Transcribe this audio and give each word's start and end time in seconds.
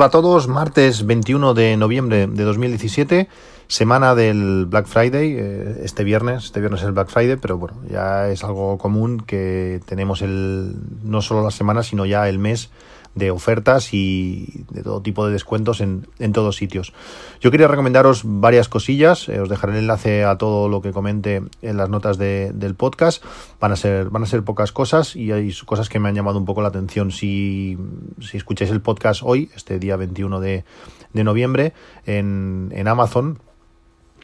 Hola 0.00 0.06
a 0.06 0.10
todos, 0.10 0.48
martes 0.48 1.04
21 1.04 1.52
de 1.52 1.76
noviembre 1.76 2.26
de 2.26 2.44
2017, 2.44 3.28
semana 3.68 4.14
del 4.14 4.64
Black 4.64 4.86
Friday, 4.86 5.36
eh, 5.38 5.80
este 5.82 6.04
viernes, 6.04 6.46
este 6.46 6.60
viernes 6.60 6.80
es 6.80 6.86
el 6.86 6.92
Black 6.92 7.10
Friday, 7.10 7.36
pero 7.36 7.58
bueno, 7.58 7.76
ya 7.86 8.30
es 8.30 8.42
algo 8.42 8.78
común 8.78 9.20
que 9.20 9.82
tenemos 9.84 10.22
el 10.22 10.74
no 11.02 11.20
solo 11.20 11.44
la 11.44 11.50
semana, 11.50 11.82
sino 11.82 12.06
ya 12.06 12.30
el 12.30 12.38
mes 12.38 12.70
de 13.14 13.30
ofertas 13.30 13.92
y 13.92 14.64
de 14.70 14.82
todo 14.82 15.02
tipo 15.02 15.26
de 15.26 15.32
descuentos 15.32 15.80
en, 15.80 16.06
en 16.18 16.32
todos 16.32 16.56
sitios. 16.56 16.92
Yo 17.40 17.50
quería 17.50 17.68
recomendaros 17.68 18.22
varias 18.24 18.68
cosillas, 18.68 19.28
eh, 19.28 19.40
os 19.40 19.48
dejaré 19.48 19.72
el 19.72 19.78
enlace 19.80 20.24
a 20.24 20.38
todo 20.38 20.68
lo 20.68 20.80
que 20.80 20.92
comente 20.92 21.42
en 21.62 21.76
las 21.76 21.88
notas 21.88 22.18
de, 22.18 22.52
del 22.54 22.74
podcast. 22.74 23.24
Van 23.60 23.72
a 23.72 23.76
ser, 23.76 24.10
van 24.10 24.22
a 24.22 24.26
ser 24.26 24.42
pocas 24.42 24.72
cosas 24.72 25.16
y 25.16 25.32
hay 25.32 25.52
cosas 25.66 25.88
que 25.88 25.98
me 25.98 26.08
han 26.08 26.14
llamado 26.14 26.38
un 26.38 26.44
poco 26.44 26.62
la 26.62 26.68
atención. 26.68 27.10
Si, 27.10 27.76
si 28.20 28.36
escucháis 28.36 28.70
el 28.70 28.80
podcast 28.80 29.22
hoy, 29.24 29.50
este 29.56 29.78
día 29.78 29.96
21 29.96 30.40
de, 30.40 30.64
de 31.12 31.24
noviembre, 31.24 31.72
en, 32.06 32.72
en 32.74 32.88
Amazon, 32.88 33.38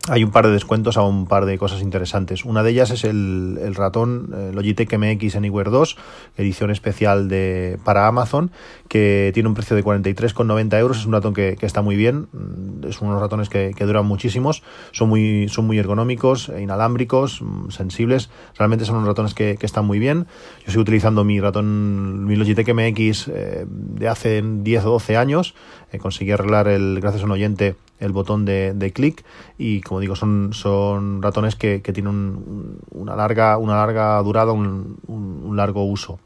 hay 0.09 0.25
un 0.25 0.31
par 0.31 0.47
de 0.47 0.53
descuentos 0.53 0.97
a 0.97 1.03
un 1.03 1.27
par 1.27 1.47
de 1.47 1.59
cosas 1.59 1.83
interesantes. 1.83 2.45
Una 2.45 2.63
de 2.63 2.71
ellas 2.71 2.91
es 2.91 3.05
el, 3.05 3.75
ratón 3.75 4.31
eh, 4.35 4.51
Logitech 4.55 4.97
MX 4.97 5.37
Anywhere 5.37 5.71
2, 5.71 5.97
edición 6.37 6.71
especial 6.71 7.29
de, 7.29 7.79
para 7.85 8.07
Amazon, 8.07 8.51
que 8.89 9.31
tiene 9.35 9.49
un 9.49 9.55
precio 9.55 9.75
de 9.75 9.85
43,90 9.85 10.79
euros. 10.79 10.99
Es 10.99 11.07
un 11.07 11.13
ratón 11.13 11.35
que, 11.35 11.57
está 11.61 11.83
muy 11.83 11.97
bien. 11.97 12.29
Mm, 12.33 12.87
es 12.87 13.01
unos 13.01 13.21
ratones 13.21 13.49
que, 13.49 13.75
duran 13.87 14.07
muchísimos. 14.07 14.63
Son 14.93 15.09
muy, 15.09 15.49
son 15.49 15.67
muy 15.67 15.79
ergonómicos, 15.79 16.51
inalámbricos, 16.57 17.43
mm, 17.43 17.71
sensibles. 17.71 18.31
Realmente 18.57 18.85
son 18.85 18.97
unos 18.97 19.09
ratones 19.09 19.35
que, 19.35 19.57
que 19.59 19.67
están 19.67 19.87
muy 19.87 19.99
bien. 19.99 20.27
Yo 20.61 20.69
estoy 20.69 20.83
utilizando 20.83 21.25
mi 21.25 21.41
ratón, 21.41 22.25
mi 22.25 22.37
Logitech 22.37 22.73
MX 22.73 23.29
eh, 23.29 23.67
de 23.69 24.09
hace 24.09 24.43
10 24.43 24.85
o 24.85 24.91
12 24.91 25.17
años. 25.17 25.55
Eh, 25.93 25.99
conseguí 25.99 26.33
arreglar 26.33 26.69
el, 26.69 26.99
gracias 27.01 27.23
a 27.23 27.27
un 27.27 27.33
oyente, 27.33 27.77
el 28.01 28.13
botón 28.13 28.45
de, 28.45 28.75
de 28.75 28.93
clic 28.93 29.25
y 29.59 29.81
como 29.81 30.01
digo 30.01 30.17
son, 30.17 30.53
son 30.53 31.23
ratones 31.23 31.57
que, 31.57 31.83
que 31.83 31.93
tienen 31.93 32.15
un, 32.15 32.79
una, 32.91 33.17
larga, 33.17 33.59
una 33.59 33.77
larga 33.77 34.21
durada, 34.23 34.53
un, 34.53 34.99
un, 35.07 35.43
un 35.45 35.57
largo 35.57 35.85
uso. 35.85 36.19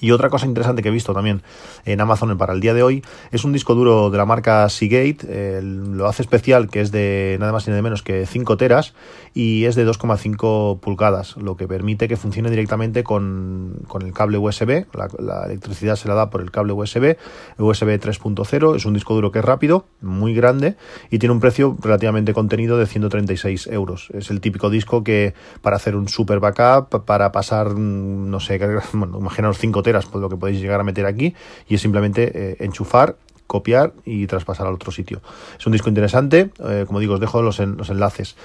Y 0.00 0.12
otra 0.12 0.30
cosa 0.30 0.46
interesante 0.46 0.82
que 0.82 0.88
he 0.88 0.92
visto 0.92 1.12
también 1.12 1.42
en 1.84 2.00
Amazon 2.00 2.38
para 2.38 2.52
el 2.52 2.60
día 2.60 2.74
de 2.74 2.82
hoy 2.82 3.02
es 3.32 3.44
un 3.44 3.52
disco 3.52 3.74
duro 3.74 4.10
de 4.10 4.18
la 4.18 4.24
marca 4.24 4.68
Seagate, 4.68 5.18
eh, 5.28 5.60
lo 5.62 6.06
hace 6.06 6.22
especial 6.22 6.70
que 6.70 6.80
es 6.80 6.92
de 6.92 7.36
nada 7.40 7.52
más 7.52 7.66
y 7.66 7.70
nada 7.70 7.82
menos 7.82 8.02
que 8.02 8.24
5 8.24 8.56
teras 8.56 8.94
y 9.34 9.64
es 9.64 9.74
de 9.74 9.86
2,5 9.86 10.80
pulgadas, 10.80 11.36
lo 11.36 11.56
que 11.56 11.66
permite 11.66 12.08
que 12.08 12.16
funcione 12.16 12.50
directamente 12.50 13.02
con, 13.02 13.82
con 13.88 14.02
el 14.02 14.12
cable 14.12 14.38
USB, 14.38 14.86
la, 14.94 15.44
electricidad 15.46 15.96
se 15.96 16.08
la 16.08 16.14
da 16.14 16.30
por 16.30 16.40
el 16.40 16.50
cable 16.50 16.72
USB, 16.72 17.16
USB 17.58 18.00
3.0, 18.00 18.76
es 18.76 18.84
un 18.84 18.94
disco 18.94 19.14
duro 19.14 19.32
que 19.32 19.40
es 19.40 19.44
rápido, 19.44 19.86
muy 20.00 20.34
grande 20.34 20.76
y 21.10 21.18
tiene 21.18 21.32
un 21.32 21.40
precio 21.40 21.76
relativamente 21.80 22.32
contenido 22.32 22.78
de 22.78 22.86
136 22.86 23.68
euros. 23.68 24.08
Es 24.14 24.30
el 24.30 24.40
típico 24.40 24.70
disco 24.70 25.04
que 25.04 25.34
para 25.62 25.76
hacer 25.76 25.96
un 25.96 26.08
super 26.08 26.40
backup, 26.40 27.04
para 27.04 27.32
pasar, 27.32 27.74
no 27.74 28.40
sé, 28.40 28.58
bueno, 28.92 29.18
imaginaos 29.18 29.58
5 29.58 29.79
pues 29.82 30.20
lo 30.20 30.28
que 30.28 30.36
podéis 30.36 30.60
llegar 30.60 30.80
a 30.80 30.84
meter 30.84 31.06
aquí, 31.06 31.34
y 31.68 31.74
es 31.74 31.80
simplemente 31.80 32.30
eh, 32.34 32.56
enchufar, 32.60 33.16
copiar 33.46 33.92
y 34.04 34.26
traspasar 34.26 34.66
al 34.66 34.74
otro 34.74 34.92
sitio. 34.92 35.20
Es 35.58 35.66
un 35.66 35.72
disco 35.72 35.88
interesante, 35.88 36.50
eh, 36.68 36.84
como 36.86 37.00
digo, 37.00 37.14
os 37.14 37.20
dejo 37.20 37.42
los, 37.42 37.58
en, 37.60 37.76
los 37.76 37.90
enlaces. 37.90 38.36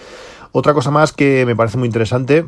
Otra 0.51 0.73
cosa 0.73 0.89
más 0.89 1.11
que 1.11 1.45
me 1.45 1.55
parece 1.55 1.77
muy 1.77 1.87
interesante 1.87 2.45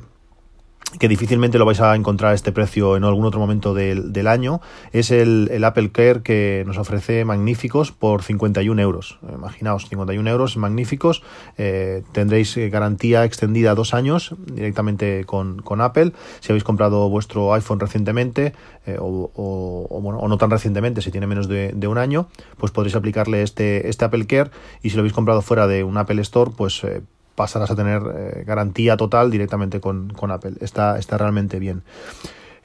que 1.00 1.08
difícilmente 1.08 1.58
lo 1.58 1.66
vais 1.66 1.82
a 1.82 1.96
encontrar 1.96 2.32
a 2.32 2.36
este 2.36 2.52
precio 2.52 2.98
en 2.98 3.04
algún 3.04 3.26
otro 3.26 3.40
momento 3.40 3.74
del, 3.74 4.14
del 4.14 4.28
año, 4.28 4.62
es 4.92 5.12
el, 5.12 5.50
el, 5.52 5.64
Apple 5.64 5.92
Care 5.92 6.22
que 6.22 6.64
nos 6.66 6.78
ofrece 6.78 7.26
magníficos 7.26 7.92
por 7.92 8.24
51 8.24 8.82
euros. 8.82 9.20
Imaginaos, 9.34 9.88
51 9.90 10.30
euros 10.30 10.58
magníficos, 10.58 11.24
eh, 11.58 12.04
tendréis 12.12 12.58
garantía 12.72 13.26
extendida 13.26 13.76
dos 13.76 13.94
años 13.94 14.36
directamente 14.46 15.26
con, 15.26 15.62
con, 15.62 15.82
Apple. 15.82 16.14
Si 16.40 16.52
habéis 16.52 16.64
comprado 16.64 17.10
vuestro 17.10 17.54
iPhone 17.54 17.80
recientemente 17.80 18.54
eh, 18.86 18.98
o, 19.00 19.32
o, 19.36 19.88
o, 19.90 20.02
bueno, 20.02 20.20
o, 20.20 20.28
no 20.28 20.38
tan 20.38 20.50
recientemente, 20.50 21.02
si 21.02 21.12
tiene 21.12 21.28
menos 21.28 21.48
de, 21.48 21.72
de, 21.74 21.88
un 21.88 21.98
año, 21.98 22.30
pues 22.58 22.72
podréis 22.72 22.96
aplicarle 22.96 23.44
este, 23.44 23.90
este 23.90 24.06
Apple 24.06 24.26
Care 24.26 24.50
y 24.82 24.90
si 24.90 24.96
lo 24.96 25.02
habéis 25.02 25.14
comprado 25.14 25.42
fuera 25.42 25.68
de 25.68 25.84
un 25.84 25.98
Apple 25.98 26.22
Store, 26.22 26.52
pues 26.56 26.84
eh, 26.84 27.02
pasarás 27.38 27.70
a 27.70 27.76
tener 27.76 28.02
eh, 28.16 28.44
garantía 28.48 28.98
total 28.98 29.30
directamente 29.30 29.80
con, 29.80 30.10
con 30.10 30.32
Apple. 30.32 30.54
Está, 30.60 30.98
está 30.98 31.20
realmente 31.20 31.60
bien. 31.60 31.84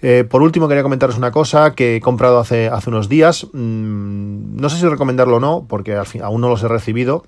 Eh, 0.00 0.24
por 0.24 0.40
último, 0.40 0.66
quería 0.66 0.82
comentaros 0.82 1.18
una 1.18 1.30
cosa 1.30 1.74
que 1.74 1.96
he 1.96 2.00
comprado 2.00 2.38
hace, 2.38 2.68
hace 2.68 2.88
unos 2.88 3.10
días. 3.10 3.46
Mm, 3.52 4.56
no 4.56 4.70
sé 4.70 4.78
si 4.78 4.88
recomendarlo 4.88 5.36
o 5.36 5.40
no, 5.40 5.66
porque 5.68 5.94
aún 5.94 6.40
no 6.40 6.48
los 6.48 6.62
he 6.62 6.68
recibido 6.68 7.22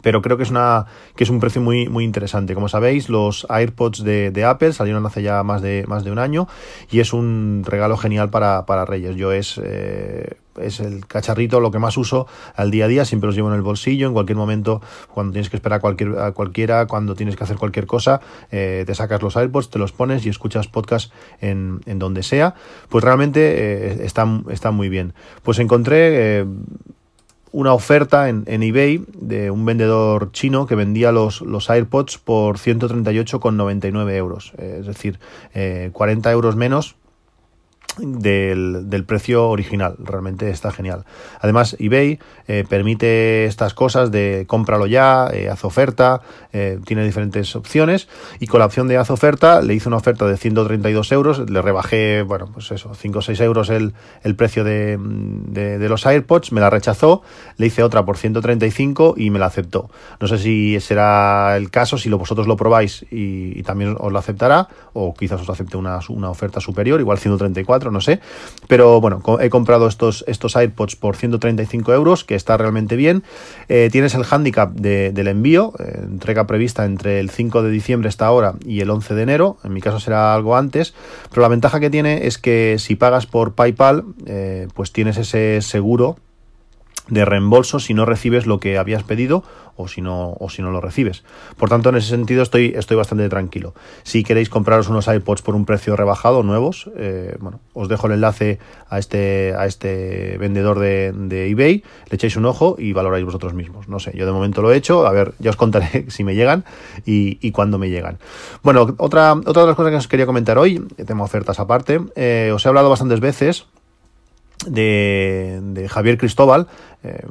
pero 0.00 0.22
creo 0.22 0.36
que 0.36 0.42
es 0.44 0.50
una 0.50 0.86
que 1.16 1.24
es 1.24 1.30
un 1.30 1.40
precio 1.40 1.60
muy 1.60 1.88
muy 1.88 2.04
interesante. 2.04 2.54
Como 2.54 2.68
sabéis 2.68 3.08
los 3.08 3.46
AirPods 3.48 4.04
de, 4.04 4.30
de, 4.30 4.44
Apple 4.44 4.72
salieron 4.72 5.04
hace 5.06 5.22
ya 5.22 5.42
más 5.42 5.62
de 5.62 5.84
más 5.86 6.04
de 6.04 6.12
un 6.12 6.18
año 6.18 6.48
y 6.90 7.00
es 7.00 7.12
un 7.12 7.62
regalo 7.66 7.96
genial 7.96 8.30
para, 8.30 8.66
para 8.66 8.84
Reyes. 8.84 9.16
Yo 9.16 9.32
es 9.32 9.60
eh, 9.62 10.36
es 10.60 10.80
el 10.80 11.06
cacharrito 11.06 11.60
lo 11.60 11.70
que 11.70 11.78
más 11.78 11.96
uso 11.96 12.26
al 12.54 12.70
día 12.70 12.84
a 12.84 12.88
día 12.88 13.04
siempre 13.04 13.26
los 13.26 13.36
llevo 13.36 13.48
en 13.48 13.54
el 13.54 13.62
bolsillo. 13.62 14.06
En 14.06 14.12
cualquier 14.12 14.36
momento 14.36 14.80
cuando 15.12 15.32
tienes 15.32 15.50
que 15.50 15.56
esperar 15.56 15.78
a, 15.78 15.80
cualquier, 15.80 16.18
a 16.18 16.32
cualquiera 16.32 16.86
cuando 16.86 17.14
tienes 17.14 17.36
que 17.36 17.44
hacer 17.44 17.56
cualquier 17.56 17.86
cosa 17.86 18.20
eh, 18.50 18.84
te 18.86 18.94
sacas 18.94 19.22
los 19.22 19.36
AirPods 19.36 19.70
te 19.70 19.78
los 19.78 19.92
pones 19.92 20.26
y 20.26 20.28
escuchas 20.28 20.68
podcast 20.68 21.12
en, 21.40 21.80
en 21.86 21.98
donde 21.98 22.22
sea. 22.22 22.54
Pues 22.88 23.04
realmente 23.04 23.40
eh, 23.40 24.04
están, 24.04 24.44
están 24.50 24.74
muy 24.74 24.88
bien. 24.88 25.14
Pues 25.42 25.58
encontré 25.58 26.40
eh, 26.40 26.46
una 27.52 27.74
oferta 27.74 28.28
en, 28.28 28.44
en, 28.46 28.62
eBay 28.62 29.04
de 29.14 29.50
un 29.50 29.64
vendedor 29.64 30.32
chino 30.32 30.66
que 30.66 30.74
vendía 30.74 31.12
los, 31.12 31.42
los 31.42 31.70
AirPods 31.70 32.18
por 32.18 32.58
138,99 32.58 34.12
euros. 34.14 34.52
Es 34.58 34.86
decir, 34.86 35.18
eh, 35.54 35.90
40 35.92 36.32
euros 36.32 36.56
menos 36.56 36.96
del, 37.98 38.88
del, 38.88 39.04
precio 39.04 39.48
original. 39.48 39.96
Realmente 39.98 40.50
está 40.50 40.70
genial. 40.70 41.04
Además, 41.40 41.76
eBay 41.78 42.18
eh, 42.48 42.64
permite 42.68 43.46
estas 43.46 43.74
cosas 43.74 44.10
de 44.10 44.44
cómpralo 44.46 44.86
ya, 44.86 45.28
eh, 45.32 45.48
haz 45.48 45.64
oferta, 45.64 46.22
eh, 46.52 46.78
tiene 46.84 47.04
diferentes 47.04 47.54
opciones. 47.56 48.08
Y 48.40 48.46
con 48.46 48.60
la 48.60 48.66
opción 48.66 48.88
de 48.88 48.96
haz 48.96 49.10
oferta, 49.10 49.62
le 49.62 49.74
hice 49.74 49.88
una 49.88 49.98
oferta 49.98 50.26
de 50.26 50.36
132 50.36 51.12
euros, 51.12 51.50
le 51.50 51.62
rebajé, 51.62 52.22
bueno, 52.22 52.48
pues 52.52 52.70
eso, 52.70 52.94
5 52.94 53.18
o 53.18 53.22
6 53.22 53.40
euros 53.40 53.70
el, 53.70 53.94
el 54.22 54.36
precio 54.36 54.64
de, 54.64 54.98
de, 54.98 55.88
los 55.88 56.06
AirPods, 56.06 56.52
me 56.52 56.60
la 56.60 56.70
rechazó, 56.70 57.22
le 57.56 57.66
hice 57.66 57.82
otra 57.82 58.04
por 58.04 58.16
135 58.16 59.14
y 59.16 59.30
me 59.30 59.38
la 59.38 59.46
aceptó. 59.46 59.90
No 60.20 60.26
sé 60.26 60.38
si 60.38 60.80
será 60.80 61.56
el 61.56 61.70
caso, 61.70 61.98
si 61.98 62.08
lo, 62.08 62.18
vosotros 62.18 62.46
lo 62.46 62.56
probáis 62.56 63.04
y, 63.10 63.58
y 63.58 63.62
también 63.62 63.96
os 63.98 64.12
lo 64.12 64.18
aceptará, 64.18 64.68
o 64.92 65.14
quizás 65.14 65.40
os 65.40 65.50
acepte 65.50 65.76
una, 65.76 65.98
una 66.08 66.30
oferta 66.30 66.60
superior, 66.60 67.00
igual 67.00 67.18
134 67.18 67.81
no 67.90 68.00
sé. 68.00 68.20
Pero 68.68 69.00
bueno, 69.00 69.22
he 69.40 69.50
comprado 69.50 69.88
estos, 69.88 70.24
estos 70.26 70.56
por 71.00 71.16
135 71.16 71.92
euros, 71.94 72.24
que 72.24 72.34
está 72.34 72.56
realmente 72.56 72.96
bien. 72.96 73.22
Eh, 73.68 73.88
tienes 73.90 74.14
el 74.14 74.24
handicap 74.28 74.72
de, 74.72 75.12
del 75.12 75.28
envío, 75.28 75.72
eh, 75.78 76.00
entrega 76.02 76.46
prevista 76.46 76.84
entre 76.84 77.20
el 77.20 77.30
5 77.30 77.62
de 77.62 77.70
diciembre 77.70 78.08
esta 78.08 78.30
hora 78.30 78.54
y 78.64 78.80
el 78.80 78.90
11 78.90 79.14
de 79.14 79.22
enero. 79.22 79.58
En 79.64 79.72
mi 79.72 79.80
caso 79.80 80.00
será 80.00 80.34
algo 80.34 80.56
antes. 80.56 80.94
Pero 81.30 81.42
la 81.42 81.48
ventaja 81.48 81.80
que 81.80 81.90
tiene 81.90 82.26
es 82.26 82.38
que 82.38 82.76
si 82.78 82.94
pagas 82.94 83.26
por 83.26 83.54
PayPal, 83.54 84.04
eh, 84.26 84.68
pues 84.74 84.92
tienes 84.92 85.16
ese 85.16 85.60
seguro 85.62 86.16
de 87.08 87.24
reembolso 87.24 87.80
si 87.80 87.94
no 87.94 88.04
recibes 88.04 88.46
lo 88.46 88.60
que 88.60 88.78
habías 88.78 89.02
pedido 89.02 89.42
o 89.76 89.88
si 89.88 90.00
no 90.00 90.36
o 90.38 90.50
si 90.50 90.62
no 90.62 90.70
lo 90.70 90.80
recibes. 90.80 91.24
Por 91.56 91.68
tanto, 91.68 91.88
en 91.88 91.96
ese 91.96 92.08
sentido 92.08 92.42
estoy 92.42 92.74
estoy 92.76 92.96
bastante 92.96 93.28
tranquilo. 93.28 93.74
Si 94.02 94.22
queréis 94.22 94.48
compraros 94.48 94.88
unos 94.88 95.08
iPods 95.08 95.42
por 95.42 95.54
un 95.54 95.64
precio 95.64 95.96
rebajado 95.96 96.42
nuevos, 96.42 96.90
eh, 96.96 97.36
bueno, 97.40 97.60
os 97.72 97.88
dejo 97.88 98.06
el 98.06 98.14
enlace 98.14 98.58
a 98.88 98.98
este 98.98 99.54
a 99.56 99.66
este 99.66 100.36
vendedor 100.38 100.78
de, 100.78 101.12
de, 101.12 101.50
eBay, 101.50 101.82
le 102.10 102.14
echáis 102.14 102.36
un 102.36 102.44
ojo 102.44 102.76
y 102.78 102.92
valoráis 102.92 103.24
vosotros 103.24 103.54
mismos. 103.54 103.88
No 103.88 103.98
sé, 103.98 104.12
yo 104.14 104.26
de 104.26 104.32
momento 104.32 104.62
lo 104.62 104.72
he 104.72 104.76
hecho, 104.76 105.06
a 105.06 105.12
ver, 105.12 105.34
ya 105.38 105.50
os 105.50 105.56
contaré 105.56 106.06
si 106.10 106.24
me 106.24 106.34
llegan 106.34 106.64
y, 107.04 107.38
y 107.40 107.50
cuándo 107.50 107.78
me 107.78 107.88
llegan. 107.88 108.18
Bueno, 108.62 108.94
otra 108.98 109.32
otra 109.34 109.62
de 109.62 109.68
las 109.68 109.76
cosas 109.76 109.90
que 109.90 109.96
os 109.96 110.08
quería 110.08 110.26
comentar 110.26 110.58
hoy, 110.58 110.86
tengo 111.06 111.24
ofertas 111.24 111.58
aparte, 111.58 112.00
eh, 112.14 112.52
os 112.54 112.64
he 112.64 112.68
hablado 112.68 112.90
bastantes 112.90 113.20
veces 113.20 113.66
de, 114.66 115.60
de 115.62 115.88
Javier 115.88 116.18
Cristóbal. 116.18 116.66
Eh, 117.02 117.24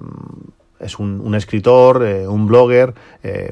es 0.79 0.97
un, 0.97 1.35
escritor, 1.35 2.01
un 2.27 2.47
blogger, 2.47 2.95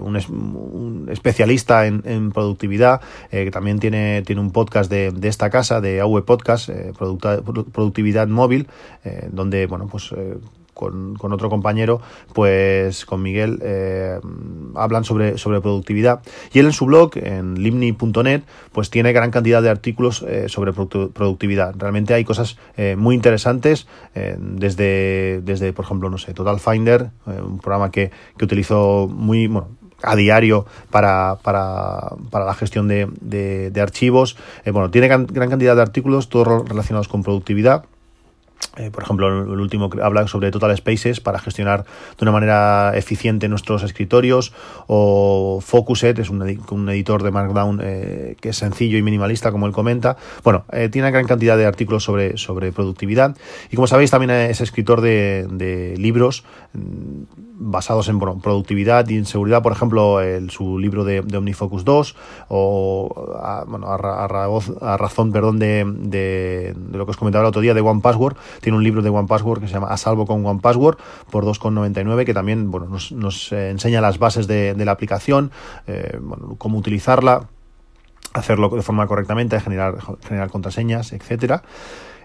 un, 0.02 1.08
especialista 1.12 1.86
en, 1.86 2.32
productividad, 2.32 3.02
que 3.30 3.52
también 3.52 3.78
tiene, 3.78 4.24
tiene 4.24 4.42
un 4.42 4.52
podcast 4.52 4.90
de, 4.90 5.14
esta 5.22 5.52
casa, 5.52 5.80
de 5.80 6.02
AV 6.02 6.26
Podcast, 6.26 6.72
Productividad 7.72 8.28
Móvil, 8.28 8.68
donde, 9.32 9.68
bueno, 9.68 9.88
pues 9.88 10.12
con, 10.80 11.34
otro 11.34 11.50
compañero, 11.50 12.00
pues 12.34 13.06
con 13.06 13.22
Miguel, 13.22 13.60
eh, 13.62 14.18
hablan 14.76 15.04
sobre, 15.04 15.38
sobre 15.38 15.60
productividad. 15.60 16.22
Y 16.54 16.60
él 16.60 16.68
en 16.68 16.72
su 16.72 16.86
blog, 16.86 17.12
en 17.18 17.62
limni.net, 17.62 18.44
pues 18.72 18.90
tiene 18.90 19.12
gran 19.12 19.30
cantidad 19.30 19.62
de 19.62 19.70
artículos 19.70 20.24
eh, 20.26 20.48
sobre 20.48 20.72
productividad. 20.72 21.76
Realmente 21.78 22.14
hay 22.14 22.24
cosas 22.24 22.58
eh, 22.78 22.96
muy 22.96 23.16
interesantes, 23.16 23.88
desde, 24.14 25.42
desde, 25.44 25.74
por 25.74 25.86
ejemplo, 25.86 26.10
no 26.10 26.18
sé, 26.18 26.34
Total 26.34 26.60
Finder, 26.60 27.10
un 27.26 27.60
programa 27.60 27.92
que, 27.92 28.12
que 28.38 28.46
utilizo 28.46 29.08
muy, 29.10 29.48
bueno, 29.48 29.70
a 30.02 30.16
diario 30.16 30.66
para, 30.90 31.38
para, 31.42 32.12
para 32.30 32.46
la 32.46 32.54
gestión 32.54 32.88
de, 32.88 33.08
de, 33.22 33.82
archivos. 33.82 34.38
bueno, 34.66 34.90
tiene 34.92 35.08
gran, 35.08 35.26
cantidad 35.26 35.76
de 35.76 35.82
artículos, 35.82 36.30
todos 36.30 36.68
relacionados 36.68 37.08
con 37.08 37.24
productividad. 37.24 37.86
Eh, 38.78 38.92
por 38.92 39.04
ejemplo, 39.04 39.28
el 39.28 39.60
último 39.60 39.90
habla 40.02 40.28
sobre 40.28 40.52
Total 40.52 40.76
Spaces 40.78 41.20
para 41.20 41.40
gestionar 41.40 41.84
de 41.84 42.24
una 42.24 42.32
manera 42.32 42.92
eficiente 42.96 43.48
nuestros 43.50 43.84
escritorios. 43.84 44.54
O 44.88 45.60
Focuset 45.62 46.18
es 46.20 46.30
un, 46.30 46.90
editor 46.90 47.24
de 47.24 47.32
Markdown 47.32 47.82
eh, 47.84 48.36
que 48.40 48.50
es 48.50 48.58
sencillo 48.58 48.98
y 48.98 49.02
minimalista, 49.02 49.52
como 49.52 49.66
él 49.66 49.74
comenta. 49.74 50.18
Bueno, 50.44 50.66
eh, 50.72 50.90
tiene 50.90 51.12
gran 51.12 51.26
cantidad 51.26 51.58
de 51.58 51.66
artículos 51.66 52.04
sobre, 52.04 52.38
sobre 52.38 52.72
productividad. 52.72 53.36
Y 53.72 53.76
como 53.76 53.88
sabéis, 53.88 54.12
también 54.12 54.32
es 54.32 54.62
escritor 54.62 55.02
de, 55.02 55.48
de 55.50 55.96
libros 55.98 56.44
basados 57.60 58.08
en 58.08 58.20
productividad 58.20 59.08
y 59.10 59.18
en 59.18 59.26
seguridad, 59.26 59.62
por 59.62 59.74
ejemplo, 59.74 60.22
el, 60.22 60.50
su 60.50 60.80
libro 60.80 61.04
de, 61.04 61.20
OmniFocus 61.20 61.84
2 61.84 62.16
o 62.48 63.38
a, 63.42 63.66
bueno, 63.68 63.88
a, 63.88 64.98
razón 64.98 65.32
perdón, 65.32 65.60
de, 65.60 65.86
de, 65.86 66.76
lo 66.92 67.06
que 67.06 67.12
os 67.12 67.18
comentaba 67.18 67.44
el 67.44 67.50
otro 67.50 67.62
día 67.62 67.74
de 67.74 67.82
One 67.82 68.02
Password, 68.02 68.38
tiene 68.62 68.78
un 68.78 68.84
libro 68.84 69.02
de 69.02 69.10
One 69.10 69.28
Password 69.28 69.60
que 69.60 69.68
se 69.68 69.74
llama 69.74 69.88
A 69.88 69.98
salvo 69.98 70.26
con 70.26 70.46
One 70.46 70.62
Password 70.62 70.98
por 71.30 71.46
2,99 71.46 72.26
que 72.26 72.34
también 72.34 72.72
bueno, 72.72 72.88
nos, 72.88 73.12
nos 73.12 73.52
eh, 73.52 73.70
enseña 73.70 74.02
las 74.02 74.20
bases 74.20 74.48
de, 74.48 74.74
la 74.80 74.92
aplicación, 74.92 75.52
eh, 75.88 76.18
bueno, 76.22 76.56
cómo 76.58 76.78
utilizarla 76.78 77.50
hacerlo 78.34 78.70
de 78.70 78.82
forma 78.82 79.08
correctamente, 79.08 79.60
generar, 79.60 79.98
generar 80.22 80.50
contraseñas, 80.50 81.14
etcétera. 81.14 81.64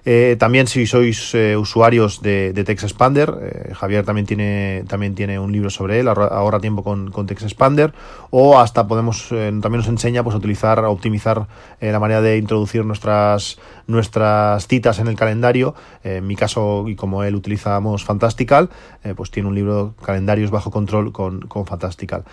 Eh, 0.07 0.37
también 0.39 0.67
si 0.67 0.87
sois 0.87 1.35
eh, 1.35 1.57
usuarios 1.57 2.21
de, 2.21 2.53
de 2.53 2.65
Text 2.65 2.85
Expander, 2.85 3.33
eh, 3.41 3.75
Javier 3.75 4.05
también 4.05 4.27
tiene, 4.27 4.85
también 4.87 5.15
tiene 5.15 5.39
un 5.39 5.51
libro 5.51 5.71
sobre 5.71 5.99
él, 5.99 6.09
ahorra, 6.09 6.61
tiempo 6.61 6.85
con, 6.85 7.11
con 7.11 7.27
Text 7.27 7.45
Expander, 7.45 7.95
o 8.29 8.59
hasta 8.59 8.87
podemos, 8.87 9.29
también 9.29 9.79
nos 9.79 9.89
enseña 9.89 10.23
pues, 10.23 10.35
a 10.35 10.39
utilizar, 10.39 10.79
a 10.81 10.91
optimizar 10.91 11.47
la 11.81 11.99
manera 11.99 12.21
de 12.21 12.37
introducir 12.37 12.85
nuestras, 12.85 13.59
nuestras 13.87 14.67
citas 14.67 14.99
en 14.99 15.09
el 15.09 15.17
calendario. 15.17 15.75
en 16.03 16.27
mi 16.27 16.37
caso, 16.37 16.85
y 16.89 16.97
como 16.97 17.23
él 17.25 17.35
utilizamos 17.35 18.05
Fantastical, 18.05 18.71
pues 19.17 19.31
tiene 19.31 19.49
un 19.49 19.55
libro 19.55 19.95
Calendarios 20.05 20.51
bajo 20.51 20.71
control 20.71 21.13
con, 21.13 21.41
con 21.43 21.67
Fantastical. 21.67 22.25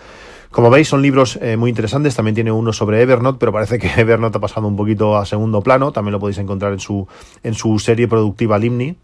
Como 0.52 0.68
veis, 0.68 0.86
son 0.86 1.00
libros 1.00 1.38
eh, 1.40 1.56
muy 1.56 1.70
interesantes. 1.70 2.14
También 2.14 2.34
tiene 2.34 2.52
uno 2.52 2.74
sobre 2.74 3.00
Evernote, 3.00 3.38
pero 3.40 3.52
parece 3.52 3.78
que 3.78 3.88
Evernote 3.96 4.36
ha 4.36 4.40
pasado 4.40 4.68
un 4.68 4.76
poquito 4.76 5.16
a 5.16 5.24
segundo 5.24 5.62
plano. 5.62 5.92
También 5.92 6.12
lo 6.12 6.20
podéis 6.20 6.36
encontrar 6.36 6.74
en 6.74 6.78
su, 6.78 7.08
en 7.42 7.54
su 7.54 7.61
serie 7.78 8.08
productiva 8.08 8.58
Limni. 8.58 8.96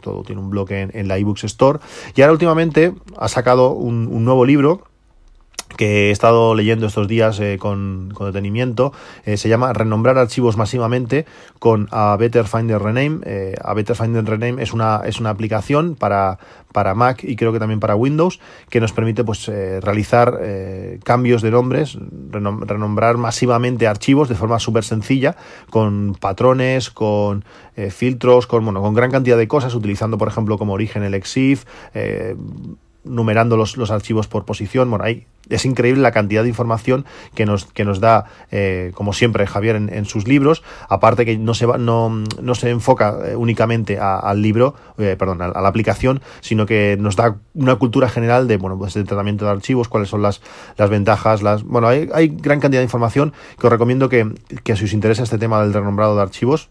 todo 0.00 0.22
tiene 0.22 0.40
un 0.40 0.50
blog 0.50 0.72
en, 0.72 1.08
la 1.08 1.18
eBooks 1.18 1.44
Store. 1.44 1.78
Y 2.14 2.22
ahora 2.22 2.32
últimamente 2.32 2.94
ha 3.16 3.28
sacado 3.28 3.72
un, 3.72 4.24
nuevo 4.24 4.44
libro 4.44 4.84
que 5.76 6.08
he 6.08 6.10
estado 6.10 6.54
leyendo 6.54 6.86
estos 6.86 7.06
días 7.06 7.38
eh, 7.40 7.56
con, 7.58 8.08
detenimiento. 8.08 8.92
Eh, 9.24 9.36
se 9.36 9.48
llama 9.48 9.72
Renombrar 9.72 10.18
archivos 10.18 10.56
masivamente 10.56 11.26
con 11.58 11.88
A 11.90 12.16
Better 12.16 12.46
Finder 12.46 12.80
Rename. 12.80 13.20
a 13.62 13.74
Better 13.74 13.94
Finder 13.94 14.24
Rename 14.24 14.62
es 14.62 14.72
una, 14.72 15.02
es 15.04 15.20
una 15.20 15.30
aplicación 15.30 15.94
para, 15.94 16.38
para 16.72 16.94
Mac 16.94 17.24
y 17.24 17.36
creo 17.36 17.52
que 17.52 17.58
también 17.58 17.80
para 17.80 17.96
Windows, 17.96 18.40
que 18.70 18.80
nos 18.80 18.92
permite 18.92 19.24
pues, 19.24 19.48
eh, 19.48 19.80
realizar 19.80 20.38
eh, 20.40 21.00
cambios 21.04 21.42
de 21.42 21.50
nombres, 21.50 21.98
renombrar 22.30 23.16
masivamente 23.16 23.86
archivos 23.86 24.28
de 24.28 24.34
forma 24.34 24.58
súper 24.58 24.84
sencilla, 24.84 25.36
con 25.70 26.16
patrones, 26.18 26.90
con 26.90 27.44
eh, 27.76 27.90
filtros, 27.90 28.46
con, 28.46 28.64
bueno, 28.64 28.82
con 28.82 28.94
gran 28.94 29.10
cantidad 29.10 29.36
de 29.36 29.48
cosas, 29.48 29.74
utilizando, 29.74 30.18
por 30.18 30.28
ejemplo, 30.28 30.58
como 30.58 30.74
origen 30.74 31.02
el 31.02 31.14
EXIF, 31.14 31.64
numerando 33.08 33.56
los, 33.56 33.76
los, 33.76 33.90
archivos 33.90 34.28
por 34.28 34.44
posición. 34.44 34.90
Bueno, 34.90 35.04
ahí 35.04 35.26
es 35.48 35.64
increíble 35.64 36.02
la 36.02 36.12
cantidad 36.12 36.42
de 36.42 36.48
información 36.48 37.04
que 37.34 37.46
nos, 37.46 37.64
que 37.64 37.84
nos 37.84 38.00
da, 38.00 38.26
eh, 38.50 38.92
como 38.94 39.12
siempre, 39.12 39.46
Javier 39.46 39.76
en, 39.76 40.04
sus 40.04 40.28
libros. 40.28 40.62
Aparte 40.88 41.24
que 41.24 41.38
no 41.38 41.54
se, 41.54 41.66
va, 41.66 41.78
no, 41.78 42.10
no 42.10 42.54
se 42.54 42.70
enfoca 42.70 43.16
eh, 43.24 43.36
únicamente 43.36 43.98
al 43.98 44.42
libro, 44.42 44.74
eh, 44.98 45.16
perdón, 45.18 45.42
a, 45.42 45.48
la 45.48 45.68
aplicación, 45.68 46.20
sino 46.40 46.66
que 46.66 46.96
nos 46.98 47.16
da 47.16 47.36
una 47.54 47.76
cultura 47.76 48.08
general 48.08 48.48
de, 48.48 48.56
bueno, 48.56 48.78
pues 48.78 48.96
el 48.96 49.04
tratamiento 49.04 49.44
de 49.44 49.52
archivos, 49.52 49.88
cuáles 49.88 50.08
son 50.08 50.22
las, 50.22 50.40
las 50.76 50.90
ventajas, 50.90 51.42
las, 51.42 51.62
bueno, 51.62 51.88
hay, 51.88 52.08
hay 52.12 52.28
gran 52.28 52.60
cantidad 52.60 52.80
de 52.80 52.84
información 52.84 53.32
que 53.58 53.66
os 53.66 53.72
recomiendo 53.72 54.08
que, 54.08 54.32
que 54.64 54.76
si 54.76 54.84
os 54.84 54.92
interesa 54.92 55.22
este 55.22 55.38
tema 55.38 55.62
del 55.62 55.72
renombrado 55.72 56.16
de 56.16 56.22
archivos, 56.22 56.70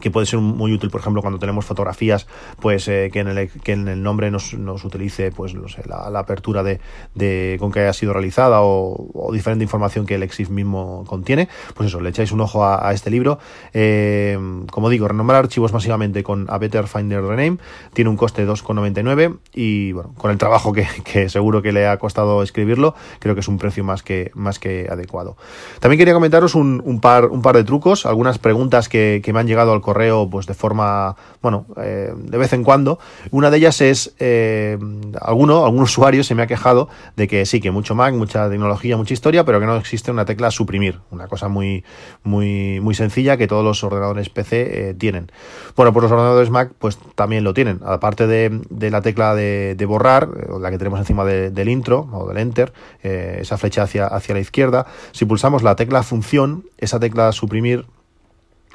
que 0.00 0.10
puede 0.10 0.26
ser 0.26 0.40
muy 0.40 0.72
útil, 0.72 0.90
por 0.90 1.00
ejemplo, 1.00 1.22
cuando 1.22 1.38
tenemos 1.38 1.64
fotografías, 1.64 2.26
pues 2.60 2.88
eh, 2.88 3.10
que, 3.12 3.20
en 3.20 3.28
el, 3.28 3.50
que 3.50 3.72
en 3.72 3.88
el 3.88 4.02
nombre 4.02 4.30
nos, 4.30 4.54
nos 4.54 4.84
utilice 4.84 5.30
pues 5.30 5.54
no 5.54 5.68
sé, 5.68 5.82
la, 5.86 6.18
apertura 6.18 6.62
de, 6.62 6.80
de, 7.14 7.56
con 7.58 7.72
que 7.72 7.80
haya 7.80 7.92
sido 7.92 8.12
realizada 8.12 8.60
o, 8.62 9.30
diferente 9.32 9.64
información 9.64 10.06
que 10.06 10.14
el 10.14 10.22
EXIF 10.22 10.50
mismo 10.50 11.04
contiene. 11.06 11.48
Pues 11.74 11.88
eso, 11.88 12.00
le 12.00 12.10
echáis 12.10 12.32
un 12.32 12.40
ojo 12.40 12.64
a, 12.64 12.92
este 12.92 13.10
libro. 13.10 13.38
Eh, 13.72 14.38
como 14.70 14.90
digo, 14.90 15.08
renombrar 15.08 15.40
archivos 15.40 15.72
masivamente 15.72 16.22
con 16.22 16.46
A 16.50 16.58
Better 16.58 16.86
Finder 16.86 17.22
Rename 17.22 17.58
tiene 17.92 18.10
un 18.10 18.16
coste 18.16 18.44
de 18.44 18.52
2,99 18.52 19.38
y 19.54 19.92
bueno, 19.92 20.14
con 20.16 20.30
el 20.30 20.38
trabajo 20.38 20.72
que, 20.72 20.86
que, 21.04 21.28
seguro 21.28 21.62
que 21.62 21.72
le 21.72 21.86
ha 21.86 21.98
costado 21.98 22.42
escribirlo, 22.42 22.94
creo 23.18 23.34
que 23.34 23.40
es 23.40 23.48
un 23.48 23.58
precio 23.58 23.84
más 23.84 24.02
que, 24.02 24.30
más 24.34 24.58
que 24.58 24.88
adecuado. 24.90 25.36
También 25.80 25.98
quería 25.98 26.14
comentaros 26.14 26.54
un, 26.54 26.82
un 26.84 27.00
par, 27.00 27.26
un 27.26 27.42
par 27.42 27.56
de 27.56 27.64
trucos, 27.64 28.06
algunas 28.06 28.38
preguntas 28.38 28.88
que, 28.88 29.20
que 29.24 29.32
me 29.32 29.40
han 29.40 29.46
llegado 29.46 29.72
al 29.72 29.81
correo 29.82 30.28
pues 30.30 30.46
de 30.46 30.54
forma, 30.54 31.16
bueno, 31.42 31.66
eh, 31.76 32.12
de 32.16 32.38
vez 32.38 32.52
en 32.52 32.64
cuando. 32.64 32.98
Una 33.30 33.50
de 33.50 33.58
ellas 33.58 33.80
es, 33.80 34.14
eh, 34.18 34.78
alguno, 35.20 35.64
algún 35.64 35.82
usuario 35.82 36.24
se 36.24 36.34
me 36.34 36.42
ha 36.42 36.46
quejado 36.46 36.88
de 37.16 37.28
que 37.28 37.44
sí, 37.44 37.60
que 37.60 37.70
mucho 37.70 37.94
Mac, 37.94 38.14
mucha 38.14 38.48
tecnología, 38.48 38.96
mucha 38.96 39.14
historia, 39.14 39.44
pero 39.44 39.60
que 39.60 39.66
no 39.66 39.76
existe 39.76 40.10
una 40.10 40.24
tecla 40.24 40.50
suprimir, 40.50 41.00
una 41.10 41.28
cosa 41.28 41.48
muy, 41.48 41.84
muy, 42.22 42.80
muy 42.80 42.94
sencilla 42.94 43.36
que 43.36 43.46
todos 43.46 43.64
los 43.64 43.84
ordenadores 43.84 44.30
PC 44.30 44.90
eh, 44.90 44.94
tienen. 44.94 45.30
Bueno, 45.76 45.92
pues 45.92 46.04
los 46.04 46.12
ordenadores 46.12 46.50
Mac 46.50 46.72
pues 46.78 46.98
también 47.14 47.44
lo 47.44 47.54
tienen, 47.54 47.80
aparte 47.84 48.26
de, 48.26 48.90
la 48.90 49.02
tecla 49.02 49.34
de, 49.34 49.84
borrar, 49.86 50.28
la 50.60 50.70
que 50.70 50.78
tenemos 50.78 51.00
encima 51.00 51.24
del 51.24 51.68
intro 51.68 52.08
o 52.12 52.28
del 52.28 52.38
enter, 52.38 52.72
esa 53.02 53.58
flecha 53.58 53.82
hacia 53.82 54.34
la 54.34 54.40
izquierda, 54.40 54.86
si 55.12 55.24
pulsamos 55.24 55.62
la 55.62 55.76
tecla 55.76 56.02
función, 56.02 56.64
esa 56.78 57.00
tecla 57.00 57.32
suprimir 57.32 57.86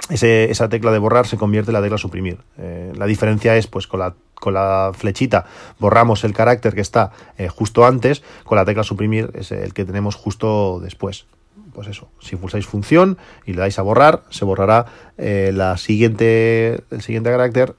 esa 0.09 0.69
tecla 0.69 0.91
de 0.91 0.99
borrar 0.99 1.27
se 1.27 1.37
convierte 1.37 1.71
en 1.71 1.73
la 1.73 1.81
tecla 1.81 1.97
suprimir. 1.97 2.39
Eh, 2.57 2.93
la 2.95 3.05
diferencia 3.05 3.55
es, 3.57 3.67
pues, 3.67 3.87
con 3.87 3.99
la, 3.99 4.13
con 4.35 4.53
la 4.53 4.91
flechita 4.93 5.45
borramos 5.79 6.23
el 6.23 6.33
carácter 6.33 6.73
que 6.73 6.81
está 6.81 7.11
eh, 7.37 7.47
justo 7.49 7.85
antes, 7.85 8.23
con 8.43 8.57
la 8.57 8.65
tecla 8.65 8.83
suprimir 8.83 9.31
es 9.33 9.51
el 9.51 9.73
que 9.73 9.85
tenemos 9.85 10.15
justo 10.15 10.79
después. 10.79 11.25
Pues 11.73 11.87
eso, 11.89 12.07
si 12.19 12.35
pulsáis 12.35 12.65
función 12.65 13.19
y 13.45 13.53
le 13.53 13.59
dais 13.59 13.77
a 13.77 13.83
borrar, 13.83 14.23
se 14.31 14.45
borrará 14.45 14.87
eh, 15.17 15.51
la 15.53 15.77
siguiente, 15.77 16.83
el 16.89 17.01
siguiente 17.01 17.29
carácter 17.29 17.75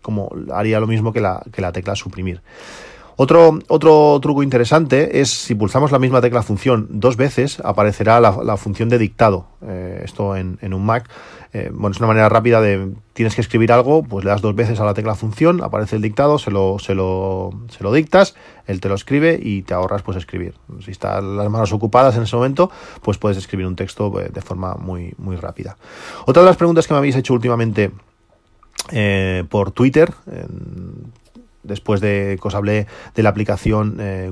como 0.00 0.30
haría 0.52 0.80
lo 0.80 0.86
mismo 0.86 1.12
que 1.12 1.20
la, 1.20 1.42
que 1.52 1.60
la 1.60 1.72
tecla 1.72 1.94
suprimir. 1.94 2.40
Otro, 3.22 3.60
otro 3.68 4.18
truco 4.20 4.42
interesante 4.42 5.20
es 5.20 5.30
si 5.30 5.54
pulsamos 5.54 5.92
la 5.92 6.00
misma 6.00 6.20
tecla 6.20 6.42
función 6.42 6.88
dos 6.90 7.16
veces, 7.16 7.60
aparecerá 7.60 8.18
la, 8.20 8.56
función 8.56 8.88
de 8.88 8.98
dictado. 8.98 9.46
esto 10.02 10.34
en, 10.34 10.58
en, 10.60 10.74
un 10.74 10.84
Mac 10.84 11.08
eh, 11.52 11.70
bueno, 11.72 11.92
es 11.92 11.98
una 11.98 12.08
manera 12.08 12.28
rápida 12.28 12.60
de, 12.60 12.94
tienes 13.12 13.36
que 13.36 13.42
escribir 13.42 13.70
algo, 13.70 14.02
pues 14.02 14.24
le 14.24 14.30
das 14.30 14.40
dos 14.40 14.56
veces 14.56 14.80
a 14.80 14.84
la 14.84 14.92
tecla 14.92 15.14
función, 15.14 15.62
aparece 15.62 15.94
el 15.94 16.02
dictado, 16.02 16.38
se 16.38 16.50
lo, 16.50 16.78
se 16.80 16.96
lo, 16.96 17.50
se 17.68 17.84
lo 17.84 17.92
dictas, 17.92 18.34
él 18.66 18.80
te 18.80 18.88
lo 18.88 18.96
escribe 18.96 19.38
y 19.40 19.62
te 19.62 19.74
ahorras 19.74 20.02
pues 20.02 20.16
escribir. 20.16 20.54
Si 20.82 20.90
están 20.90 21.36
las 21.36 21.48
manos 21.48 21.72
ocupadas 21.72 22.16
en 22.16 22.22
ese 22.22 22.34
momento, 22.34 22.72
pues 23.02 23.18
puedes 23.18 23.38
escribir 23.38 23.66
un 23.66 23.76
texto 23.76 24.18
eh, 24.20 24.30
de 24.32 24.40
forma 24.40 24.74
muy, 24.74 25.14
muy 25.18 25.36
rápida. 25.36 25.76
Otra 26.26 26.42
de 26.42 26.48
las 26.48 26.56
preguntas 26.56 26.88
que 26.88 26.94
me 26.94 26.98
habéis 26.98 27.14
hecho 27.14 27.34
últimamente 27.34 27.92
eh, 28.90 29.44
por 29.48 29.70
Twitter, 29.70 30.12
después 31.62 32.00
de 32.00 32.38
que 32.40 32.48
os 32.48 32.54
hablé 32.54 32.86
de 33.14 33.22
la 33.22 33.30
aplicación 33.30 33.96
eh, 34.00 34.30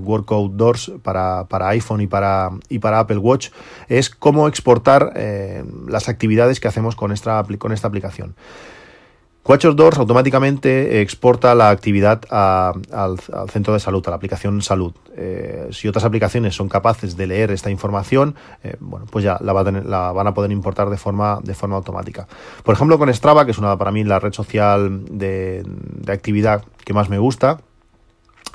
para, 1.03 1.45
para, 1.45 1.69
iPhone 1.69 2.01
y 2.01 2.07
para, 2.07 2.51
y 2.69 2.79
para 2.79 3.01
Apple 3.01 3.19
Watch, 3.19 3.51
es 3.89 4.11
cómo 4.11 4.49
exportar 4.49 5.13
eh, 5.17 5.65
las 5.87 6.09
actividades 6.09 6.61
que 6.61 6.69
hacemos 6.69 6.97
con 6.97 7.13
esta, 7.13 7.45
con 7.59 7.73
esta 7.73 7.89
aplicación. 7.89 8.35
WatchOS 9.45 9.75
Doors 9.75 9.99
automáticamente 9.99 11.01
exporta 11.01 11.55
la 11.55 11.71
actividad 11.71 12.23
al, 12.31 13.19
centro 13.49 13.73
de 13.73 13.81
salud, 13.81 14.03
a 14.07 14.11
la 14.11 14.17
aplicación 14.17 14.61
salud. 14.63 14.93
Eh, 15.17 15.69
si 15.73 15.89
otras 15.89 16.05
aplicaciones 16.05 16.55
son 16.55 16.69
capaces 16.69 17.17
de 17.17 17.27
leer 17.27 17.51
esta 17.51 17.71
información, 17.71 18.35
eh, 18.63 18.77
bueno, 18.81 19.07
pues 19.11 19.25
ya 19.25 19.39
la, 19.41 19.53
van 19.53 20.27
a 20.27 20.35
poder 20.35 20.53
importar 20.53 20.91
de 20.91 20.99
forma, 20.99 21.41
de 21.43 21.55
forma 21.55 21.77
automática. 21.77 22.29
Por 22.63 22.75
ejemplo, 22.75 22.99
con 22.99 23.13
Strava, 23.13 23.45
que 23.45 23.51
es 23.53 23.59
una 23.59 23.77
para 23.77 23.91
mí 23.91 24.05
la 24.05 24.21
red 24.21 24.33
social 24.33 25.05
de 25.07 25.65
actividad 26.07 26.65
que 26.85 26.93
más 26.93 27.09
me 27.09 27.19
gusta, 27.19 27.59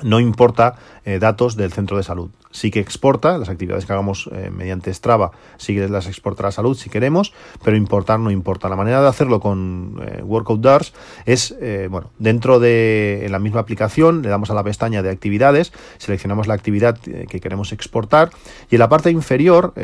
no 0.02 0.20
importa 0.20 0.76
eh, 1.04 1.18
datos 1.18 1.56
del 1.56 1.72
centro 1.72 1.96
de 1.96 2.02
salud. 2.02 2.30
Sí 2.56 2.70
que 2.70 2.80
exporta 2.80 3.36
las 3.36 3.50
actividades 3.50 3.84
que 3.84 3.92
hagamos 3.92 4.30
eh, 4.32 4.50
mediante 4.50 4.92
Strava, 4.94 5.32
sí 5.58 5.74
que 5.74 5.90
las 5.90 6.06
exporta 6.06 6.44
la 6.44 6.52
salud 6.52 6.74
si 6.74 6.88
queremos, 6.88 7.34
pero 7.62 7.76
importar 7.76 8.18
no 8.18 8.30
importa. 8.30 8.70
La 8.70 8.76
manera 8.76 9.02
de 9.02 9.08
hacerlo 9.08 9.40
con 9.40 10.00
eh, 10.02 10.22
Workout 10.22 10.62
Dars 10.62 10.94
es, 11.26 11.54
bueno, 11.90 12.12
dentro 12.18 12.58
de 12.58 13.26
la 13.30 13.38
misma 13.38 13.60
aplicación 13.60 14.22
le 14.22 14.30
damos 14.30 14.50
a 14.50 14.54
la 14.54 14.64
pestaña 14.64 15.02
de 15.02 15.10
actividades, 15.10 15.74
seleccionamos 15.98 16.46
la 16.46 16.54
actividad 16.54 16.98
que 16.98 17.40
queremos 17.40 17.72
exportar 17.72 18.30
y 18.70 18.76
en 18.76 18.78
la 18.78 18.88
parte 18.88 19.10
inferior 19.10 19.74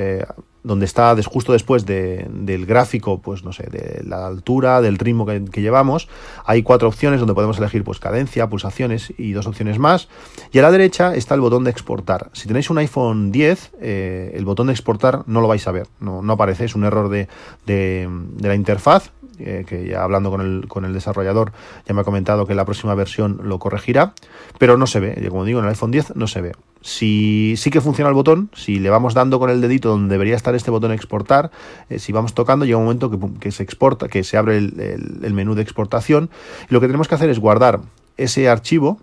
donde 0.64 0.84
está 0.84 1.14
justo 1.24 1.52
después 1.52 1.84
del 1.86 2.66
gráfico, 2.66 3.20
pues 3.20 3.44
no 3.44 3.52
sé, 3.52 3.64
de 3.64 4.02
la 4.04 4.26
altura, 4.26 4.80
del 4.80 4.98
ritmo 4.98 5.26
que, 5.26 5.60
llevamos, 5.60 6.08
hay 6.44 6.62
cuatro 6.62 6.88
opciones 6.88 7.20
donde 7.20 7.34
podemos 7.34 7.58
elegir 7.58 7.84
pues 7.84 7.98
cadencia, 7.98 8.48
pulsaciones 8.48 9.12
y 9.18 9.32
dos 9.32 9.46
opciones 9.46 9.78
más. 9.78 10.08
Y 10.52 10.58
a 10.58 10.62
la 10.62 10.70
derecha 10.70 11.14
está 11.14 11.34
el 11.34 11.40
botón 11.40 11.64
de 11.64 11.70
exportar. 11.70 12.30
Si 12.32 12.46
tenéis 12.46 12.70
un 12.70 12.78
iPhone 12.78 13.32
10, 13.32 13.72
eh, 13.80 14.32
el 14.34 14.44
botón 14.44 14.68
de 14.68 14.72
exportar 14.72 15.24
no 15.26 15.40
lo 15.40 15.48
vais 15.48 15.66
a 15.66 15.72
ver, 15.72 15.88
no, 16.00 16.22
no 16.22 16.32
aparece, 16.34 16.64
es 16.64 16.74
un 16.74 16.84
error 16.84 17.08
de, 17.08 17.28
de, 17.66 18.08
la 18.40 18.54
interfaz, 18.54 19.10
eh, 19.38 19.64
que 19.66 19.88
ya 19.88 20.02
hablando 20.02 20.30
con 20.30 20.40
el, 20.40 20.68
con 20.68 20.84
el 20.84 20.92
desarrollador 20.92 21.52
ya 21.86 21.94
me 21.94 22.02
ha 22.02 22.04
comentado 22.04 22.46
que 22.46 22.54
la 22.54 22.64
próxima 22.64 22.94
versión 22.94 23.40
lo 23.42 23.58
corregirá, 23.58 24.14
pero 24.58 24.76
no 24.76 24.86
se 24.86 25.00
ve, 25.00 25.28
como 25.28 25.44
digo, 25.44 25.58
en 25.58 25.64
el 25.64 25.70
iPhone 25.70 25.90
10 25.90 26.16
no 26.16 26.26
se 26.26 26.40
ve. 26.40 26.52
Si 26.82 27.54
sí 27.56 27.70
que 27.70 27.80
funciona 27.80 28.08
el 28.08 28.14
botón, 28.14 28.50
si 28.54 28.80
le 28.80 28.90
vamos 28.90 29.14
dando 29.14 29.38
con 29.38 29.50
el 29.50 29.60
dedito 29.60 29.88
donde 29.88 30.12
debería 30.12 30.34
estar 30.34 30.54
este 30.54 30.70
botón 30.70 30.92
exportar, 30.92 31.50
eh, 31.88 31.98
si 31.98 32.12
vamos 32.12 32.34
tocando 32.34 32.64
llega 32.64 32.78
un 32.78 32.84
momento 32.84 33.10
que, 33.40 33.52
se 33.52 33.62
exporta, 33.62 34.08
que 34.08 34.24
se 34.24 34.36
abre 34.36 34.58
el, 34.58 35.32
menú 35.32 35.54
de 35.54 35.62
exportación 35.62 36.28
y 36.68 36.74
lo 36.74 36.80
que 36.80 36.88
tenemos 36.88 37.08
que 37.08 37.14
hacer 37.14 37.30
es 37.30 37.38
guardar 37.38 37.80
ese 38.16 38.48
archivo 38.48 38.98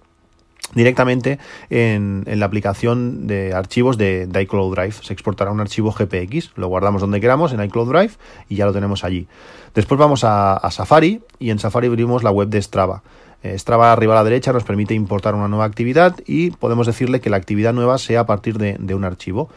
directamente 0.76 1.40
en, 1.70 2.26
la 2.28 2.46
aplicación 2.46 3.28
de 3.28 3.54
archivos 3.54 3.98
de, 3.98 4.30
iCloud 4.42 4.76
Drive. 4.76 4.96
Se 5.02 5.14
exportará 5.14 5.52
un 5.52 5.62
archivo 5.62 5.92
GPX, 5.92 6.52
lo 6.58 6.68
guardamos 6.68 7.02
donde 7.02 7.22
queramos 7.22 7.54
en 7.54 7.64
iCloud 7.64 7.90
Drive 7.90 8.12
y 8.50 8.58
ya 8.58 8.66
lo 8.66 8.74
tenemos 8.74 9.06
allí. 9.06 9.28
Después 9.74 9.98
vamos 9.98 10.24
a 10.24 10.68
Safari 10.70 11.22
y 11.40 11.50
en 11.50 11.60
Safari 11.60 11.88
abrimos 11.88 12.24
la 12.24 12.32
web 12.32 12.50
de 12.50 12.62
Strava. 12.62 13.04
Eh, 13.42 13.58
Strava 13.58 13.94
arriba 13.94 14.14
a 14.14 14.18
la 14.18 14.24
derecha 14.24 14.52
nos 14.52 14.64
permite 14.64 14.94
importar 14.94 15.36
una 15.36 15.48
nueva 15.48 15.66
actividad 15.66 16.16
y 16.26 16.52
podemos 16.52 16.88
decirle 16.88 17.22
que 17.22 17.30
la 17.30 17.38
actividad 17.38 17.74
nueva 17.74 17.98
sea 17.98 18.22
a 18.22 18.26
partir 18.26 18.58
de, 18.58 18.94
un 18.94 19.04
archivo. 19.04 19.50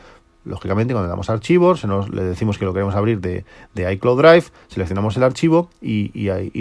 Lógicamente, 0.44 0.92
cuando 0.92 1.06
le 1.06 1.10
damos 1.10 1.30
archivos, 1.30 1.84
le 1.84 2.24
decimos 2.24 2.58
que 2.58 2.64
lo 2.64 2.72
queremos 2.72 2.96
abrir 2.96 3.20
de, 3.20 3.44
iCloud 3.76 4.20
Drive, 4.20 4.46
seleccionamos 4.66 5.16
el 5.16 5.22
archivo 5.22 5.70
y, 5.80 6.10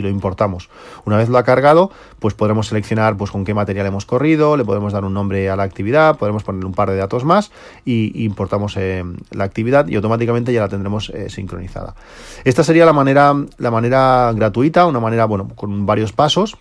lo 0.01 0.07
importamos. 0.07 0.69
Una 1.03 1.17
vez 1.17 1.29
lo 1.29 1.39
ha 1.39 1.43
cargado, 1.43 1.89
pues 2.19 2.35
podremos 2.35 2.67
seleccionar 2.67 3.17
pues, 3.17 3.31
con 3.31 3.43
qué 3.43 3.55
material 3.55 3.87
hemos 3.87 4.05
corrido, 4.05 4.55
le 4.55 4.65
podemos 4.65 4.93
dar 4.93 5.03
un 5.03 5.15
nombre 5.15 5.49
a 5.49 5.55
la 5.55 5.63
actividad, 5.63 6.17
podemos 6.17 6.43
poner 6.43 6.63
un 6.63 6.73
par 6.73 6.91
de 6.91 6.97
datos 6.97 7.23
más 7.23 7.51
y, 7.83 8.23
importamos 8.23 8.77
eh, 8.77 9.03
la 9.31 9.45
actividad 9.45 9.87
y 9.87 9.95
automáticamente 9.95 10.53
ya 10.53 10.61
la 10.61 10.69
tendremos 10.69 11.09
eh, 11.09 11.31
sincronizada. 11.31 11.95
Esta 12.43 12.63
sería 12.63 12.85
la 12.85 12.93
manera, 12.93 13.33
la 13.57 13.71
manera 13.71 14.31
gratuita, 14.35 14.85
una 14.85 14.99
manera 14.99 15.25
bueno, 15.25 15.49
con 15.55 15.87
varios 15.87 16.13
pasos 16.13 16.55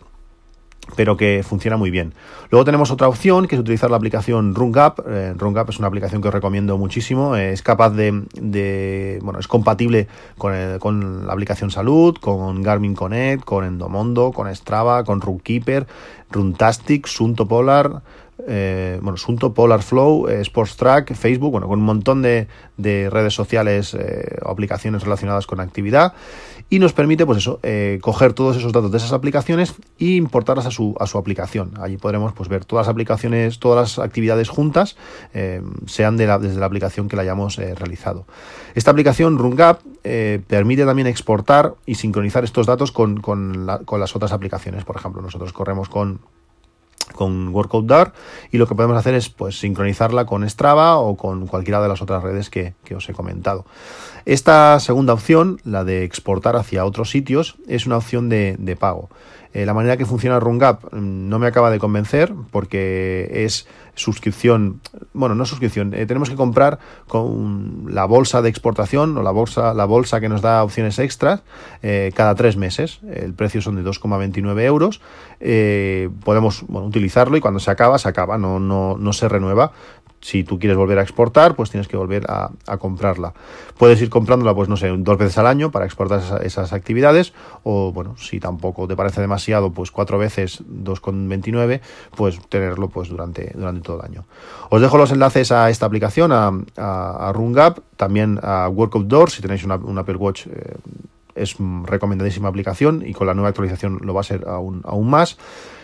pero 0.96 1.16
que 1.16 1.42
funciona 1.46 1.76
muy 1.76 1.90
bien. 1.90 2.12
Luego 2.50 2.64
tenemos 2.64 2.90
otra 2.90 3.08
opción 3.08 3.46
que 3.46 3.54
es 3.54 3.60
utilizar 3.60 3.90
la 3.90 3.96
aplicación 3.96 4.54
RunGap. 4.54 5.00
Eh, 5.06 5.34
RunGap 5.36 5.68
es 5.70 5.78
una 5.78 5.88
aplicación 5.88 6.22
que 6.22 6.28
os 6.28 6.34
recomiendo 6.34 6.76
muchísimo. 6.78 7.36
Eh, 7.36 7.52
es 7.52 7.62
capaz 7.62 7.90
de, 7.90 9.18
bueno, 9.22 9.38
es 9.38 9.48
compatible 9.48 10.08
con, 10.38 10.78
con, 10.78 11.26
la 11.26 11.32
aplicación 11.32 11.70
Salud, 11.70 12.16
con 12.20 12.62
Garmin 12.62 12.94
Connect, 12.94 13.44
con 13.44 13.64
Endomondo, 13.64 14.32
con 14.32 14.54
Strava, 14.54 15.04
con 15.04 15.20
Runkeeper, 15.20 15.86
Runtastic, 16.30 17.06
Sunto 17.06 17.46
Polar, 17.46 18.02
eh, 18.46 18.98
bueno, 19.02 19.16
Sunto, 19.16 19.54
Polar 19.54 19.82
Flow, 19.82 20.28
eh, 20.28 20.40
Sports 20.40 20.76
Track, 20.76 21.14
Facebook, 21.14 21.50
bueno, 21.50 21.68
con 21.68 21.78
un 21.78 21.84
montón 21.84 22.22
de, 22.22 22.48
redes 22.76 23.34
sociales 23.34 23.94
eh, 23.94 24.38
aplicaciones 24.44 25.02
relacionadas 25.02 25.46
con 25.46 25.60
actividad 25.60 26.14
y 26.70 26.78
nos 26.78 26.92
permite, 26.92 27.26
pues 27.26 27.38
eso, 27.38 27.60
coger 28.00 28.32
todos 28.32 28.56
esos 28.56 28.72
datos 28.72 28.92
de 28.92 28.98
esas 28.98 29.12
aplicaciones 29.12 29.74
e 29.98 30.06
importarlas 30.06 30.66
a 30.66 30.70
su, 30.70 30.94
a 31.00 31.06
su 31.06 31.18
aplicación. 31.18 31.72
Allí 31.80 31.96
podremos 31.96 32.32
pues, 32.32 32.48
ver 32.48 32.64
todas 32.64 32.86
las 32.86 32.92
aplicaciones, 32.92 33.58
todas 33.58 33.98
las 33.98 34.04
actividades 34.04 34.48
juntas, 34.48 34.96
sean 35.86 36.16
de 36.16 36.26
la, 36.28 36.38
desde 36.38 36.60
la 36.60 36.66
aplicación 36.66 37.08
que 37.08 37.16
la 37.16 37.22
hayamos 37.22 37.56
realizado. 37.56 38.24
Esta 38.76 38.92
aplicación, 38.92 39.36
RunGap, 39.36 39.80
permite 40.46 40.84
también 40.84 41.08
exportar 41.08 41.74
y 41.86 41.96
sincronizar 41.96 42.44
estos 42.44 42.66
datos 42.66 42.92
con, 42.92 43.20
con 43.20 43.66
las 43.66 44.14
otras 44.14 44.32
aplicaciones. 44.32 44.84
Por 44.84 44.94
ejemplo, 44.94 45.22
nosotros 45.22 45.52
corremos 45.52 45.88
con 45.88 46.20
con 47.12 47.48
Workout 47.48 47.86
Dart 47.86 48.14
y 48.50 48.58
lo 48.58 48.66
que 48.66 48.74
podemos 48.74 48.96
hacer 48.96 49.14
es 49.14 49.28
pues 49.28 49.58
sincronizarla 49.58 50.26
con 50.26 50.48
Strava 50.48 50.98
o 50.98 51.16
con 51.16 51.46
cualquiera 51.46 51.80
de 51.80 51.88
las 51.88 52.02
otras 52.02 52.22
redes 52.22 52.50
que, 52.50 52.74
os 52.94 53.08
he 53.08 53.12
comentado. 53.12 53.64
Esta 54.24 54.78
segunda 54.80 55.12
opción, 55.12 55.60
la 55.64 55.84
de 55.84 56.04
exportar 56.04 56.56
hacia 56.56 56.84
otros 56.84 57.10
sitios, 57.10 57.56
es 57.68 57.86
una 57.86 57.96
opción 57.96 58.28
de, 58.28 58.56
de 58.58 58.76
pago. 58.76 59.08
Eh, 59.52 59.66
la 59.66 59.74
manera 59.74 59.96
que 59.96 60.06
funciona 60.06 60.38
RunGap 60.38 60.92
mm, 60.92 61.28
no 61.28 61.38
me 61.38 61.46
acaba 61.46 61.70
de 61.70 61.78
convencer 61.78 62.32
porque 62.50 63.28
es 63.32 63.66
suscripción, 63.96 64.80
bueno, 65.12 65.34
no 65.34 65.44
suscripción, 65.44 65.92
eh, 65.92 66.06
tenemos 66.06 66.30
que 66.30 66.36
comprar 66.36 66.78
con 67.08 67.86
la 67.88 68.04
bolsa 68.04 68.40
de 68.42 68.48
exportación 68.48 69.18
o 69.18 69.22
la 69.22 69.32
bolsa, 69.32 69.74
la 69.74 69.84
bolsa 69.84 70.20
que 70.20 70.28
nos 70.28 70.40
da 70.40 70.62
opciones 70.62 70.98
extras 70.98 71.42
eh, 71.82 72.12
cada 72.14 72.34
tres 72.34 72.56
meses. 72.56 73.00
El 73.12 73.34
precio 73.34 73.60
son 73.60 73.76
de 73.76 73.82
2,29 73.82 74.62
euros. 74.62 75.00
podemos 76.24 76.64
utilizarlo 76.68 77.36
y 77.36 77.40
cuando 77.40 77.60
se 77.60 77.70
acaba, 77.70 77.98
se 77.98 78.08
acaba, 78.08 78.38
no, 78.38 78.60
no, 78.60 78.96
no 78.96 79.12
se 79.12 79.28
renueva 79.28 79.72
si 80.20 80.44
tú 80.44 80.58
quieres 80.58 80.76
volver 80.76 80.98
a 80.98 81.02
exportar, 81.02 81.56
pues 81.56 81.70
tienes 81.70 81.88
que 81.88 81.96
volver 81.96 82.26
a, 82.28 82.50
comprarla. 82.78 83.32
Puedes 83.78 84.00
ir 84.02 84.10
comprándola, 84.10 84.54
pues 84.54 84.68
no 84.68 84.76
sé, 84.76 84.88
dos 84.88 85.18
veces 85.18 85.38
al 85.38 85.46
año 85.46 85.70
para 85.70 85.86
exportar 85.86 86.20
esas, 86.42 86.72
actividades, 86.72 87.32
o 87.62 87.92
bueno, 87.92 88.16
si 88.18 88.38
tampoco 88.38 88.86
te 88.86 88.96
parece 88.96 89.20
demasiado, 89.20 89.72
pues 89.72 89.90
cuatro 89.90 90.18
veces 90.18 90.62
2,29, 90.64 91.80
pues 92.16 92.38
tenerlo 92.48 92.88
pues 92.88 93.08
durante, 93.08 93.52
durante 93.54 93.80
todo 93.80 94.00
el 94.00 94.04
año. 94.04 94.24
Os 94.68 94.80
dejo 94.80 94.98
los 94.98 95.10
enlaces 95.10 95.52
a 95.52 95.70
esta 95.70 95.86
aplicación, 95.86 96.32
a, 96.32 96.52
a, 96.76 97.32
RunGap, 97.32 97.78
también 97.96 98.38
a 98.42 98.68
Work 98.68 98.94
Outdoors, 98.96 99.32
si 99.32 99.42
tenéis 99.42 99.64
una, 99.64 99.74
Apple 99.74 100.16
Watch. 100.16 100.46
Eh, 100.46 100.76
es 101.34 101.56
recomendadísima 101.84 102.48
aplicación 102.48 103.02
y 103.06 103.14
con 103.14 103.26
la 103.26 103.34
nueva 103.34 103.48
actualización 103.48 104.00
lo 104.02 104.12
va 104.12 104.20
a 104.20 104.24
ser 104.24 104.46
aún, 104.46 104.82
aún 104.84 105.08
más. 105.08 105.38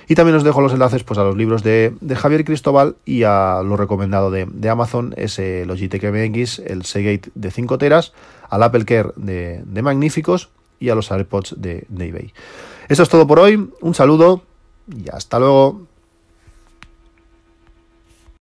Y 0.08 0.14
también 0.14 0.36
os 0.36 0.44
dejo 0.44 0.60
los 0.60 0.72
enlaces 0.72 1.02
pues, 1.02 1.18
a 1.18 1.24
los 1.24 1.36
libros 1.36 1.62
de, 1.62 1.94
Javier 2.14 2.44
Cristóbal 2.44 2.96
y 3.04 3.24
a 3.24 3.60
lo 3.64 3.76
recomendado 3.76 4.30
de, 4.30 4.68
Amazon, 4.68 5.14
ese 5.16 5.66
Logitech 5.66 6.04
MX, 6.04 6.60
el 6.60 6.84
Seagate 6.84 7.30
de 7.34 7.50
5 7.50 7.78
teras, 7.78 8.12
al 8.48 8.62
Apple 8.62 8.84
Care 8.84 9.10
de, 9.16 9.82
Magníficos 9.82 10.50
y 10.78 10.90
a 10.90 10.94
los 10.94 11.10
AirPods 11.10 11.54
de, 11.60 11.86
de 11.88 12.08
eBay. 12.08 12.32
Eso 12.88 13.02
es 13.02 13.08
todo 13.08 13.26
por 13.26 13.40
hoy, 13.40 13.70
un 13.80 13.94
saludo 13.94 14.42
y 14.94 15.08
hasta 15.10 15.38
luego. 15.38 15.86